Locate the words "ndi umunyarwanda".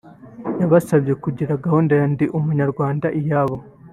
2.11-3.07